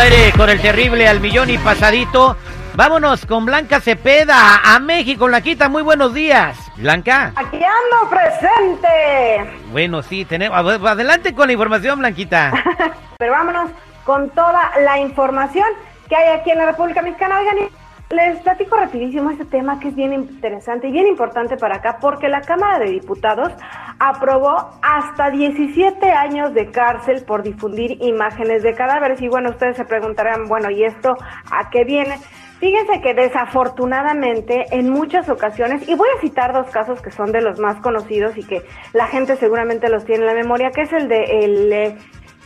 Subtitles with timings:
[0.00, 2.34] Al aire con el terrible al millón y pasadito.
[2.74, 5.68] Vámonos con Blanca Cepeda a México, Blanquita.
[5.68, 6.56] Muy buenos días.
[6.78, 7.34] Blanca.
[7.36, 9.58] Aquí ando presente.
[9.70, 10.58] Bueno, sí, tenemos.
[10.58, 12.50] Adelante con la información, Blanquita.
[13.18, 13.72] Pero vámonos
[14.06, 15.66] con toda la información
[16.08, 17.38] que hay aquí en la República Mexicana.
[17.38, 17.68] Oigan,
[18.08, 22.30] les platico rapidísimo este tema que es bien interesante y bien importante para acá porque
[22.30, 23.52] la Cámara de Diputados
[24.00, 29.20] aprobó hasta 17 años de cárcel por difundir imágenes de cadáveres.
[29.20, 31.16] Y bueno, ustedes se preguntarán, bueno, ¿y esto
[31.50, 32.18] a qué viene?
[32.60, 37.42] Fíjense que desafortunadamente en muchas ocasiones, y voy a citar dos casos que son de
[37.42, 38.62] los más conocidos y que
[38.94, 41.98] la gente seguramente los tiene en la memoria, que es el de el eh,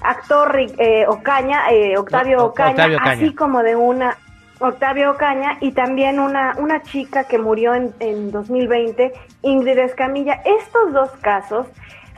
[0.03, 4.17] actor eh, Ocaña, eh, Octavio, Ocaña, así como de una
[4.65, 9.13] Octavio Ocaña y también una, una chica que murió en, en 2020,
[9.43, 10.41] Ingrid Escamilla.
[10.45, 11.67] Estos dos casos,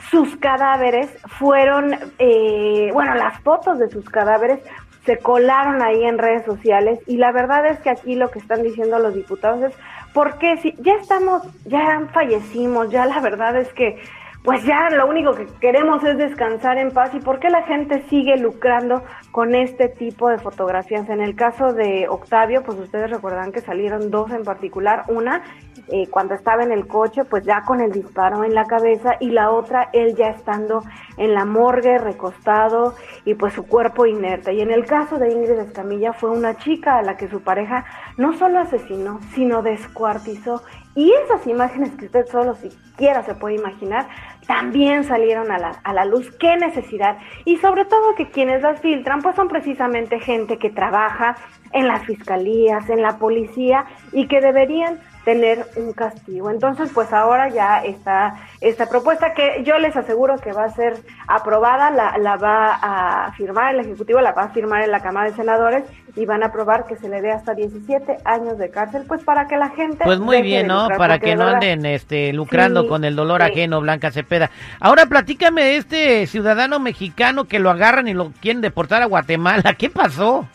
[0.09, 4.59] sus cadáveres fueron, eh, bueno, las fotos de sus cadáveres
[5.05, 8.63] se colaron ahí en redes sociales y la verdad es que aquí lo que están
[8.63, 9.73] diciendo los diputados es,
[10.13, 13.99] porque si ya estamos, ya fallecimos, ya la verdad es que
[14.43, 18.03] pues ya lo único que queremos es descansar en paz y por qué la gente
[18.09, 21.09] sigue lucrando con este tipo de fotografías.
[21.09, 25.43] En el caso de Octavio, pues ustedes recuerdan que salieron dos en particular, una
[25.89, 29.29] eh, cuando estaba en el coche, pues ya con el disparo en la cabeza y
[29.29, 30.83] la otra él ya estando
[31.17, 34.53] en la morgue, recostado y pues su cuerpo inerte.
[34.53, 37.85] Y en el caso de Ingrid Escamilla fue una chica a la que su pareja
[38.17, 40.61] no solo asesinó, sino descuartizó
[40.97, 44.07] y esas imágenes que usted solo siquiera se puede imaginar,
[44.47, 46.31] también salieron a la, a la luz.
[46.39, 47.19] ¿Qué necesidad?
[47.45, 51.35] Y sobre todo que quienes las filtran, pues son precisamente gente que trabaja
[51.71, 56.49] en las fiscalías, en la policía y que deberían tener un castigo.
[56.49, 60.95] Entonces, pues ahora ya está esta propuesta que yo les aseguro que va a ser
[61.27, 65.29] aprobada, la, la va a firmar el Ejecutivo, la va a firmar en la Cámara
[65.29, 65.83] de Senadores
[66.15, 69.49] y van a aprobar que se le dé hasta 17 años de cárcel, pues para
[69.49, 70.05] que la gente...
[70.05, 70.87] Pues muy bien, ¿no?
[70.97, 74.49] Para que no anden este, lucrando con el dolor ajeno, Blanca Cepeda.
[74.79, 79.73] Ahora platícame de este ciudadano mexicano que lo agarran y lo quieren deportar a Guatemala.
[79.77, 80.47] ¿Qué pasó?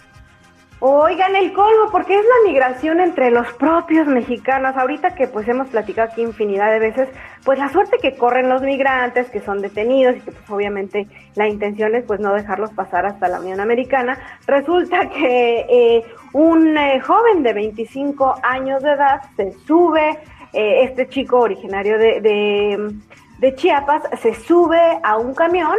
[0.84, 4.76] Oigan, el colmo, porque es la migración entre los propios mexicanos.
[4.76, 7.08] Ahorita que pues hemos platicado aquí infinidad de veces,
[7.44, 11.06] pues la suerte que corren los migrantes que son detenidos y que pues obviamente
[11.36, 14.18] la intención es pues no dejarlos pasar hasta la Unión Americana.
[14.48, 20.18] Resulta que eh, un eh, joven de 25 años de edad se sube,
[20.52, 22.92] eh, este chico originario de, de,
[23.38, 25.78] de Chiapas, se sube a un camión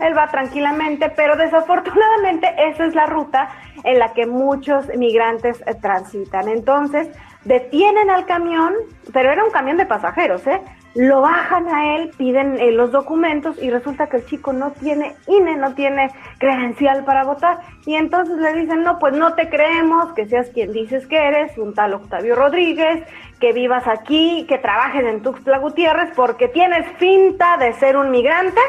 [0.00, 3.50] él va tranquilamente, pero desafortunadamente esa es la ruta
[3.84, 6.48] en la que muchos migrantes eh, transitan.
[6.48, 7.08] Entonces,
[7.44, 8.74] detienen al camión,
[9.12, 10.60] pero era un camión de pasajeros, ¿eh?
[10.96, 15.14] Lo bajan a él, piden eh, los documentos y resulta que el chico no tiene
[15.28, 17.60] INE, no tiene credencial para votar.
[17.86, 21.56] Y entonces le dicen, no, pues no te creemos, que seas quien dices que eres,
[21.58, 23.04] un tal Octavio Rodríguez,
[23.38, 28.60] que vivas aquí, que trabajes en Tuxtla Gutiérrez, porque tienes finta de ser un migrante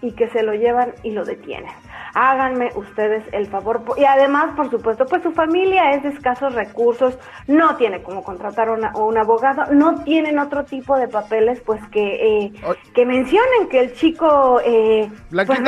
[0.00, 1.70] y que se lo llevan y lo detienen.
[2.14, 3.82] Háganme ustedes el favor.
[3.96, 7.18] Y además, por supuesto, pues su familia es de escasos recursos,
[7.48, 12.44] no tiene como contratar una, un abogado, no tienen otro tipo de papeles, pues que,
[12.44, 12.52] eh,
[12.94, 15.60] que mencionen que el chico, eh, pues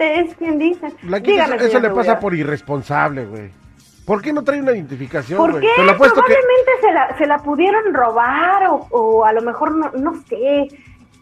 [0.00, 0.88] es quien dice.
[1.02, 3.50] Dígame, eso, le pasa por irresponsable, güey.
[4.06, 5.36] ¿Por qué no trae una identificación?
[5.36, 5.68] ¿Por qué?
[5.76, 10.68] Probablemente se, la, se la pudieron robar o, o a lo mejor no, no sé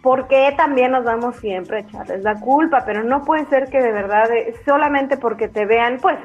[0.06, 2.84] ¿por qué también nos vamos siempre a echarles la culpa?
[2.86, 6.16] Pero no puede ser que de verdad, eh, solamente porque te vean, pues,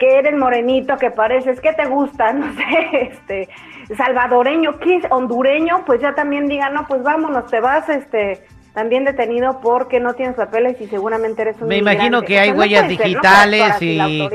[0.00, 3.48] que eres morenito, que pareces, que te gusta, no sé, este,
[3.96, 8.42] salvadoreño, que es hondureño, pues ya también digan, no, pues vámonos, te vas, este,
[8.74, 12.88] también detenido porque no tienes papeles y seguramente eres un Me imagino que hay huellas
[12.88, 14.28] digitales y...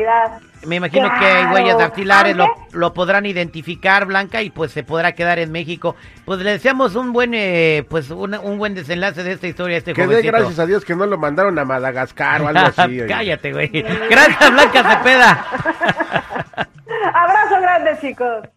[0.65, 5.13] Me imagino que hay huellas dactilares, lo, lo, podrán identificar, Blanca, y pues se podrá
[5.13, 5.95] quedar en México.
[6.25, 9.94] Pues le deseamos un buen eh, pues un, un, buen desenlace de esta historia este
[9.94, 13.01] Que dé gracias a Dios que no lo mandaron a Madagascar o algo así.
[13.07, 13.69] Cállate, güey.
[14.09, 15.45] Gracias, Blanca Cepeda.
[17.13, 18.47] Abrazo grande, chicos.